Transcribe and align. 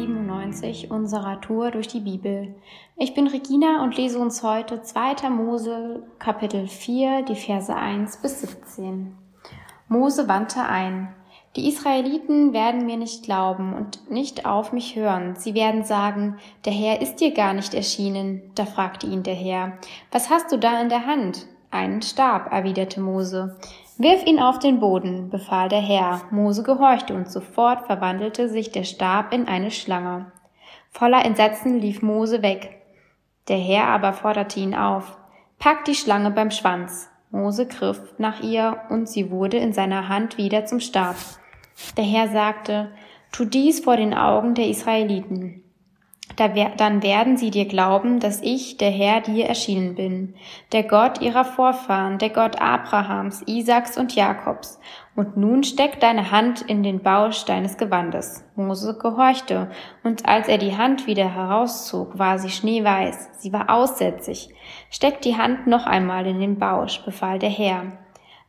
97 0.00 0.90
unserer 0.90 1.42
Tour 1.42 1.70
durch 1.70 1.86
die 1.86 2.00
Bibel. 2.00 2.54
Ich 2.96 3.12
bin 3.12 3.26
Regina 3.26 3.82
und 3.82 3.96
lese 3.98 4.18
uns 4.18 4.42
heute 4.42 4.80
2. 4.80 5.28
Mose 5.28 6.04
Kapitel 6.18 6.68
4, 6.68 7.22
die 7.22 7.34
Verse 7.34 7.74
1 7.74 8.16
bis 8.18 8.40
17. 8.40 9.14
Mose 9.88 10.26
wandte 10.26 10.62
ein. 10.62 11.14
Die 11.56 11.68
Israeliten 11.68 12.54
werden 12.54 12.86
mir 12.86 12.96
nicht 12.96 13.24
glauben 13.24 13.74
und 13.74 14.10
nicht 14.10 14.46
auf 14.46 14.72
mich 14.72 14.96
hören. 14.96 15.34
Sie 15.36 15.52
werden 15.52 15.84
sagen, 15.84 16.38
der 16.64 16.72
Herr 16.72 17.02
ist 17.02 17.16
dir 17.16 17.34
gar 17.34 17.52
nicht 17.52 17.74
erschienen. 17.74 18.52
Da 18.54 18.64
fragte 18.64 19.06
ihn 19.06 19.22
der 19.22 19.34
Herr, 19.34 19.72
was 20.12 20.30
hast 20.30 20.50
du 20.50 20.58
da 20.58 20.80
in 20.80 20.88
der 20.88 21.04
Hand? 21.04 21.46
Einen 21.70 22.00
Stab, 22.00 22.50
erwiderte 22.52 23.00
Mose. 23.00 23.58
Wirf 24.02 24.24
ihn 24.24 24.40
auf 24.40 24.58
den 24.58 24.80
Boden, 24.80 25.28
befahl 25.28 25.68
der 25.68 25.82
Herr. 25.82 26.22
Mose 26.30 26.62
gehorchte 26.62 27.12
und 27.12 27.30
sofort 27.30 27.84
verwandelte 27.84 28.48
sich 28.48 28.72
der 28.72 28.84
Stab 28.84 29.30
in 29.34 29.46
eine 29.46 29.70
Schlange. 29.70 30.32
Voller 30.90 31.22
Entsetzen 31.22 31.78
lief 31.78 32.00
Mose 32.00 32.40
weg. 32.40 32.80
Der 33.48 33.58
Herr 33.58 33.88
aber 33.88 34.14
forderte 34.14 34.58
ihn 34.58 34.74
auf. 34.74 35.18
Pack 35.58 35.84
die 35.84 35.94
Schlange 35.94 36.30
beim 36.30 36.50
Schwanz. 36.50 37.10
Mose 37.30 37.66
griff 37.66 38.14
nach 38.16 38.40
ihr 38.40 38.80
und 38.88 39.06
sie 39.06 39.30
wurde 39.30 39.58
in 39.58 39.74
seiner 39.74 40.08
Hand 40.08 40.38
wieder 40.38 40.64
zum 40.64 40.80
Stab. 40.80 41.16
Der 41.98 42.04
Herr 42.04 42.28
sagte, 42.28 42.92
tu 43.32 43.44
dies 43.44 43.80
vor 43.80 43.98
den 43.98 44.14
Augen 44.14 44.54
der 44.54 44.68
Israeliten 44.68 45.62
dann 46.36 47.02
werden 47.02 47.36
sie 47.36 47.50
dir 47.50 47.66
glauben, 47.66 48.20
dass 48.20 48.40
ich, 48.40 48.76
der 48.76 48.90
Herr, 48.90 49.20
dir 49.20 49.46
erschienen 49.46 49.94
bin, 49.94 50.34
der 50.72 50.84
Gott 50.84 51.20
ihrer 51.20 51.44
Vorfahren, 51.44 52.18
der 52.18 52.30
Gott 52.30 52.60
Abrahams, 52.60 53.42
Isaaks 53.46 53.98
und 53.98 54.14
Jakobs. 54.14 54.78
Und 55.16 55.36
nun 55.36 55.64
steck 55.64 56.00
deine 56.00 56.30
Hand 56.30 56.62
in 56.62 56.82
den 56.82 57.02
Bausch 57.02 57.44
deines 57.44 57.76
Gewandes. 57.76 58.44
Mose 58.54 58.96
gehorchte, 58.96 59.70
und 60.04 60.26
als 60.26 60.48
er 60.48 60.58
die 60.58 60.76
Hand 60.76 61.06
wieder 61.06 61.34
herauszog, 61.34 62.18
war 62.18 62.38
sie 62.38 62.50
schneeweiß, 62.50 63.30
sie 63.38 63.52
war 63.52 63.68
aussätzig. 63.68 64.50
Steck 64.88 65.20
die 65.20 65.36
Hand 65.36 65.66
noch 65.66 65.86
einmal 65.86 66.26
in 66.26 66.40
den 66.40 66.58
Bausch, 66.58 67.04
befahl 67.04 67.38
der 67.38 67.50
Herr. 67.50 67.92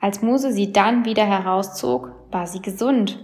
Als 0.00 0.22
Mose 0.22 0.52
sie 0.52 0.72
dann 0.72 1.04
wieder 1.04 1.24
herauszog, 1.24 2.12
war 2.30 2.46
sie 2.46 2.60
gesund. 2.60 3.18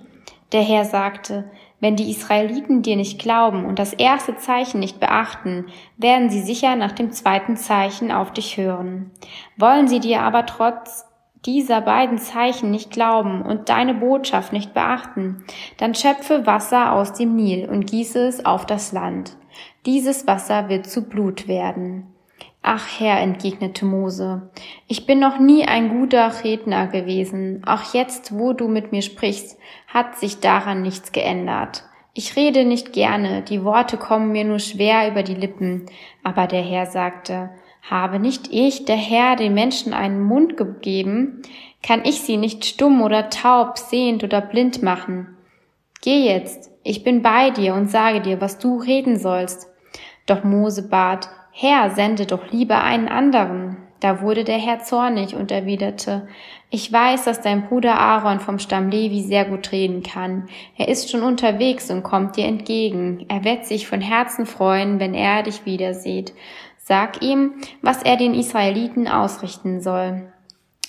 Der 0.52 0.62
Herr 0.62 0.84
sagte, 0.84 1.50
wenn 1.80 1.96
die 1.96 2.10
Israeliten 2.10 2.82
dir 2.82 2.96
nicht 2.96 3.18
glauben 3.18 3.64
und 3.64 3.78
das 3.78 3.92
erste 3.92 4.36
Zeichen 4.36 4.80
nicht 4.80 5.00
beachten, 5.00 5.66
werden 5.96 6.30
sie 6.30 6.40
sicher 6.40 6.76
nach 6.76 6.92
dem 6.92 7.12
zweiten 7.12 7.56
Zeichen 7.56 8.10
auf 8.10 8.32
dich 8.32 8.56
hören. 8.56 9.10
Wollen 9.56 9.88
sie 9.88 10.00
dir 10.00 10.22
aber 10.22 10.46
trotz 10.46 11.06
dieser 11.44 11.82
beiden 11.82 12.18
Zeichen 12.18 12.70
nicht 12.70 12.90
glauben 12.90 13.42
und 13.42 13.68
deine 13.68 13.94
Botschaft 13.94 14.52
nicht 14.52 14.72
beachten, 14.72 15.44
dann 15.76 15.94
schöpfe 15.94 16.46
Wasser 16.46 16.92
aus 16.92 17.12
dem 17.12 17.36
Nil 17.36 17.68
und 17.68 17.86
gieße 17.86 18.26
es 18.26 18.46
auf 18.46 18.64
das 18.64 18.92
Land. 18.92 19.36
Dieses 19.84 20.26
Wasser 20.26 20.68
wird 20.68 20.86
zu 20.86 21.02
Blut 21.02 21.46
werden. 21.46 22.13
Ach 22.66 22.98
Herr, 22.98 23.20
entgegnete 23.20 23.84
Mose, 23.84 24.48
ich 24.88 25.04
bin 25.04 25.18
noch 25.18 25.38
nie 25.38 25.66
ein 25.66 25.90
guter 25.90 26.32
Redner 26.42 26.86
gewesen. 26.86 27.62
Auch 27.66 27.92
jetzt, 27.92 28.38
wo 28.38 28.54
du 28.54 28.68
mit 28.68 28.90
mir 28.90 29.02
sprichst, 29.02 29.58
hat 29.86 30.16
sich 30.16 30.40
daran 30.40 30.80
nichts 30.80 31.12
geändert. 31.12 31.84
Ich 32.14 32.36
rede 32.36 32.64
nicht 32.64 32.94
gerne, 32.94 33.42
die 33.42 33.64
Worte 33.64 33.98
kommen 33.98 34.32
mir 34.32 34.44
nur 34.44 34.60
schwer 34.60 35.10
über 35.10 35.22
die 35.22 35.34
Lippen. 35.34 35.84
Aber 36.22 36.46
der 36.46 36.62
Herr 36.62 36.86
sagte, 36.86 37.50
habe 37.82 38.18
nicht 38.18 38.48
ich, 38.50 38.86
der 38.86 38.96
Herr, 38.96 39.36
den 39.36 39.52
Menschen 39.52 39.92
einen 39.92 40.22
Mund 40.22 40.56
gegeben? 40.56 41.42
Kann 41.82 42.02
ich 42.06 42.22
sie 42.22 42.38
nicht 42.38 42.64
stumm 42.64 43.02
oder 43.02 43.28
taub, 43.28 43.76
sehend 43.76 44.24
oder 44.24 44.40
blind 44.40 44.82
machen? 44.82 45.36
Geh 46.00 46.24
jetzt, 46.24 46.70
ich 46.82 47.04
bin 47.04 47.20
bei 47.20 47.50
dir 47.50 47.74
und 47.74 47.90
sage 47.90 48.22
dir, 48.22 48.40
was 48.40 48.56
du 48.56 48.78
reden 48.78 49.18
sollst. 49.18 49.68
Doch 50.24 50.44
Mose 50.44 50.88
bat, 50.88 51.28
Herr, 51.56 51.90
sende 51.90 52.26
doch 52.26 52.50
lieber 52.50 52.82
einen 52.82 53.06
anderen. 53.06 53.76
Da 54.00 54.20
wurde 54.20 54.42
der 54.42 54.58
Herr 54.58 54.80
zornig 54.80 55.36
und 55.36 55.52
erwiderte, 55.52 56.26
ich 56.68 56.92
weiß, 56.92 57.24
dass 57.24 57.42
dein 57.42 57.68
Bruder 57.68 57.96
Aaron 57.96 58.40
vom 58.40 58.58
Stamm 58.58 58.90
Levi 58.90 59.22
sehr 59.22 59.44
gut 59.44 59.70
reden 59.70 60.02
kann. 60.02 60.48
Er 60.76 60.88
ist 60.88 61.12
schon 61.12 61.22
unterwegs 61.22 61.92
und 61.92 62.02
kommt 62.02 62.36
dir 62.36 62.46
entgegen. 62.46 63.24
Er 63.28 63.44
wird 63.44 63.66
sich 63.66 63.86
von 63.86 64.00
Herzen 64.00 64.46
freuen, 64.46 64.98
wenn 64.98 65.14
er 65.14 65.44
dich 65.44 65.64
wiedersieht. 65.64 66.34
Sag 66.76 67.22
ihm, 67.22 67.54
was 67.82 68.02
er 68.02 68.16
den 68.16 68.34
Israeliten 68.34 69.06
ausrichten 69.06 69.80
soll. 69.80 70.32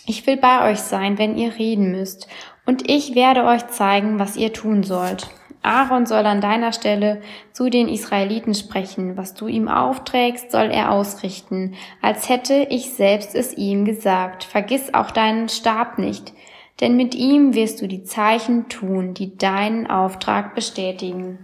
Ich 0.07 0.25
will 0.25 0.37
bei 0.37 0.71
euch 0.71 0.79
sein, 0.79 1.19
wenn 1.19 1.37
ihr 1.37 1.59
reden 1.59 1.91
müsst, 1.91 2.27
und 2.65 2.89
ich 2.89 3.13
werde 3.13 3.43
euch 3.45 3.67
zeigen, 3.67 4.17
was 4.17 4.35
ihr 4.35 4.51
tun 4.51 4.81
sollt. 4.81 5.29
Aaron 5.65 6.05
soll 6.05 6.25
an 6.25 6.41
deiner 6.41 6.71
Stelle 6.71 7.21
zu 7.51 7.69
den 7.69 7.87
Israeliten 7.87 8.53
sprechen. 8.53 9.17
Was 9.17 9.33
du 9.33 9.47
ihm 9.47 9.67
aufträgst, 9.67 10.51
soll 10.51 10.71
er 10.71 10.91
ausrichten, 10.91 11.75
als 12.01 12.29
hätte 12.29 12.67
ich 12.69 12.93
selbst 12.93 13.35
es 13.35 13.53
ihm 13.57 13.85
gesagt. 13.85 14.43
Vergiss 14.43 14.93
auch 14.93 15.11
deinen 15.11 15.49
Stab 15.49 15.97
nicht, 15.97 16.33
denn 16.81 16.95
mit 16.95 17.15
ihm 17.15 17.53
wirst 17.53 17.81
du 17.81 17.87
die 17.87 18.03
Zeichen 18.03 18.69
tun, 18.69 19.13
die 19.13 19.37
deinen 19.37 19.89
Auftrag 19.89 20.55
bestätigen. 20.55 21.39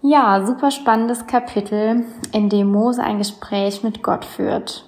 Ja, 0.00 0.44
super 0.44 0.70
spannendes 0.70 1.26
Kapitel, 1.26 2.04
in 2.32 2.48
dem 2.50 2.70
Mose 2.70 3.02
ein 3.02 3.18
Gespräch 3.18 3.82
mit 3.82 4.02
Gott 4.02 4.24
führt. 4.24 4.84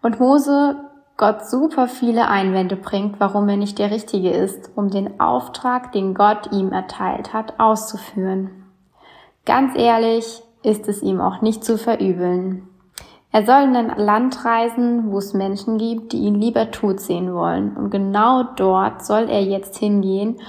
Und 0.00 0.18
Mose 0.18 0.76
Gott 1.16 1.46
super 1.46 1.86
viele 1.86 2.28
Einwände 2.28 2.74
bringt, 2.74 3.20
warum 3.20 3.48
er 3.48 3.56
nicht 3.56 3.78
der 3.78 3.92
Richtige 3.92 4.30
ist, 4.30 4.70
um 4.74 4.90
den 4.90 5.20
Auftrag, 5.20 5.92
den 5.92 6.12
Gott 6.12 6.50
ihm 6.50 6.72
erteilt 6.72 7.32
hat, 7.32 7.60
auszuführen. 7.60 8.64
Ganz 9.46 9.76
ehrlich 9.76 10.42
ist 10.64 10.88
es 10.88 11.02
ihm 11.02 11.20
auch 11.20 11.40
nicht 11.40 11.64
zu 11.64 11.78
verübeln. 11.78 12.66
Er 13.30 13.46
soll 13.46 13.62
in 13.62 13.76
ein 13.76 13.96
Land 13.96 14.44
reisen, 14.44 15.12
wo 15.12 15.18
es 15.18 15.34
Menschen 15.34 15.78
gibt, 15.78 16.12
die 16.12 16.18
ihn 16.18 16.36
lieber 16.36 16.72
tot 16.72 17.00
sehen 17.00 17.32
wollen. 17.32 17.76
Und 17.76 17.90
genau 17.90 18.42
dort 18.56 19.04
soll 19.04 19.28
er 19.28 19.42
jetzt 19.42 19.76
hingehen, 19.76 20.40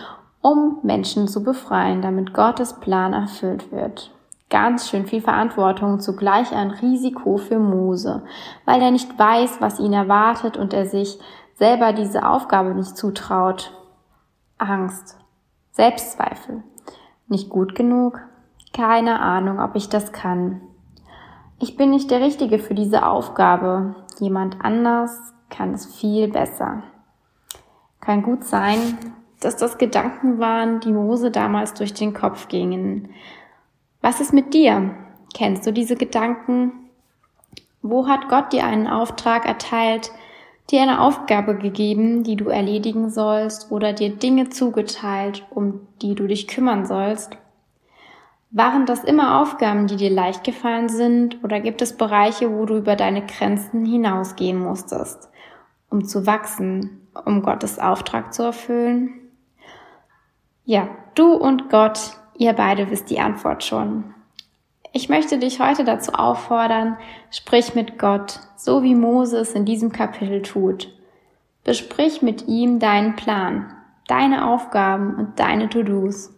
um 0.42 0.80
Menschen 0.82 1.28
zu 1.28 1.44
befreien, 1.44 2.02
damit 2.02 2.34
Gottes 2.34 2.74
Plan 2.80 3.14
erfüllt 3.14 3.72
wird 3.72 4.15
ganz 4.56 4.88
schön 4.88 5.06
viel 5.06 5.20
Verantwortung, 5.20 6.00
zugleich 6.00 6.56
ein 6.56 6.72
Risiko 6.72 7.36
für 7.36 7.60
Mose, 7.60 8.24
weil 8.64 8.82
er 8.82 8.90
nicht 8.90 9.20
weiß, 9.20 9.60
was 9.60 9.82
ihn 9.82 9.92
erwartet 9.92 10.56
und 10.56 10.74
er 10.74 10.86
sich 10.86 11.20
selber 11.56 11.92
diese 11.92 12.26
Aufgabe 12.26 12.74
nicht 12.74 12.96
zutraut. 12.96 13.74
Angst, 14.58 15.18
Selbstzweifel, 15.72 16.64
nicht 17.28 17.50
gut 17.50 17.76
genug, 17.76 18.22
keine 18.72 19.20
Ahnung, 19.20 19.60
ob 19.60 19.76
ich 19.76 19.90
das 19.90 20.14
kann. 20.14 20.62
Ich 21.60 21.76
bin 21.76 21.90
nicht 21.90 22.10
der 22.10 22.22
Richtige 22.22 22.58
für 22.58 22.76
diese 22.76 23.06
Aufgabe. 23.06 23.96
Jemand 24.22 24.64
anders 24.64 25.34
kann 25.50 25.74
es 25.74 25.86
viel 25.86 26.30
besser. 26.30 26.82
Kann 28.00 28.24
gut 28.24 28.46
sein, 28.46 28.80
dass 29.42 29.58
das 29.58 29.78
Gedanken 29.78 30.40
waren, 30.40 30.80
die 30.80 30.94
Mose 30.94 31.30
damals 31.30 31.74
durch 31.74 31.94
den 31.94 32.14
Kopf 32.14 32.48
gingen. 32.48 33.10
Was 34.06 34.20
ist 34.20 34.34
mit 34.34 34.54
dir? 34.54 34.92
Kennst 35.34 35.66
du 35.66 35.74
diese 35.74 35.96
Gedanken? 35.96 36.92
Wo 37.82 38.08
hat 38.08 38.30
Gott 38.30 38.54
dir 38.54 38.64
einen 38.64 38.86
Auftrag 38.86 39.48
erteilt, 39.48 40.12
dir 40.70 40.84
eine 40.84 41.02
Aufgabe 41.02 41.58
gegeben, 41.58 42.22
die 42.22 42.36
du 42.36 42.50
erledigen 42.50 43.10
sollst 43.10 43.72
oder 43.72 43.94
dir 43.94 44.12
Dinge 44.12 44.50
zugeteilt, 44.50 45.44
um 45.50 45.88
die 46.04 46.14
du 46.14 46.28
dich 46.28 46.48
kümmern 46.48 46.86
sollst? 46.86 47.36
Waren 48.52 48.86
das 48.86 49.04
immer 49.04 49.42
Aufgaben, 49.42 49.88
die 49.88 49.96
dir 49.96 50.12
leicht 50.12 50.44
gefallen 50.44 50.88
sind 50.88 51.44
oder 51.44 51.60
gibt 51.60 51.82
es 51.82 51.98
Bereiche, 51.98 52.56
wo 52.56 52.68
du 52.68 52.78
über 52.78 52.96
deine 52.96 53.26
Grenzen 53.26 53.88
hinausgehen 53.88 54.60
musstest, 54.60 55.32
um 55.90 56.06
zu 56.06 56.28
wachsen, 56.28 57.08
um 57.26 57.42
Gottes 57.42 57.80
Auftrag 57.80 58.36
zu 58.36 58.44
erfüllen? 58.44 59.32
Ja, 60.64 60.90
du 61.16 61.34
und 61.34 61.72
Gott 61.72 62.20
Ihr 62.38 62.54
beide 62.54 62.90
wisst 62.90 63.10
die 63.10 63.20
Antwort 63.20 63.64
schon. 63.64 64.14
Ich 64.92 65.10
möchte 65.10 65.38
dich 65.38 65.60
heute 65.60 65.84
dazu 65.84 66.14
auffordern, 66.14 66.98
sprich 67.30 67.76
mit 67.76 68.00
Gott, 68.00 68.40
so 68.56 68.84
wie 68.84 68.96
Moses 68.96 69.54
in 69.54 69.66
diesem 69.66 69.92
Kapitel 69.92 70.42
tut. 70.42 70.94
Besprich 71.64 72.22
mit 72.22 72.48
ihm 72.48 72.80
deinen 72.80 73.16
Plan, 73.16 73.74
deine 74.08 74.48
Aufgaben 74.48 75.16
und 75.16 75.40
deine 75.40 75.70
To-Dos. 75.70 76.34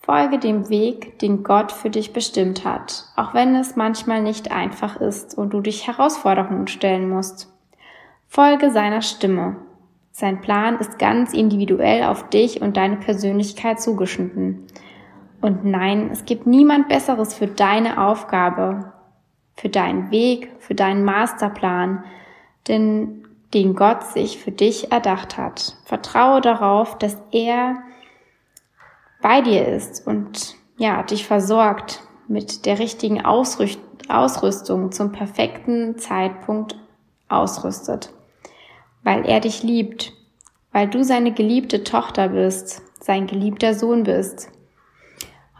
Folge 0.00 0.40
dem 0.40 0.68
Weg, 0.68 1.20
den 1.20 1.44
Gott 1.44 1.70
für 1.70 1.88
dich 1.88 2.12
bestimmt 2.12 2.64
hat, 2.64 3.04
auch 3.14 3.34
wenn 3.34 3.54
es 3.54 3.76
manchmal 3.76 4.22
nicht 4.22 4.50
einfach 4.50 4.96
ist 4.96 5.38
und 5.38 5.50
du 5.50 5.60
dich 5.60 5.86
Herausforderungen 5.86 6.66
stellen 6.66 7.08
musst. 7.08 7.48
Folge 8.26 8.72
seiner 8.72 9.02
Stimme. 9.02 9.56
Sein 10.10 10.40
Plan 10.40 10.78
ist 10.78 10.98
ganz 10.98 11.32
individuell 11.32 12.02
auf 12.02 12.28
dich 12.30 12.60
und 12.60 12.76
deine 12.76 12.96
Persönlichkeit 12.96 13.80
zugeschnitten. 13.80 14.66
Und 15.42 15.64
nein, 15.64 16.08
es 16.10 16.24
gibt 16.24 16.46
niemand 16.46 16.88
Besseres 16.88 17.34
für 17.34 17.48
deine 17.48 18.00
Aufgabe, 18.00 18.92
für 19.54 19.68
deinen 19.68 20.10
Weg, 20.10 20.50
für 20.60 20.74
deinen 20.74 21.04
Masterplan, 21.04 22.04
denn 22.68 23.26
den 23.52 23.74
Gott 23.74 24.04
sich 24.04 24.38
für 24.38 24.52
dich 24.52 24.92
erdacht 24.92 25.36
hat. 25.36 25.76
Vertraue 25.84 26.40
darauf, 26.40 26.96
dass 26.96 27.18
er 27.32 27.82
bei 29.20 29.42
dir 29.42 29.68
ist 29.68 30.06
und 30.06 30.54
ja, 30.78 31.02
dich 31.02 31.26
versorgt, 31.26 32.02
mit 32.28 32.64
der 32.64 32.78
richtigen 32.78 33.24
Ausrüstung 33.24 34.92
zum 34.92 35.12
perfekten 35.12 35.98
Zeitpunkt 35.98 36.76
ausrüstet. 37.28 38.12
Weil 39.02 39.26
er 39.26 39.40
dich 39.40 39.62
liebt, 39.64 40.12
weil 40.70 40.88
du 40.88 41.02
seine 41.02 41.32
geliebte 41.32 41.82
Tochter 41.84 42.28
bist, 42.28 42.80
sein 43.00 43.26
geliebter 43.26 43.74
Sohn 43.74 44.04
bist. 44.04 44.50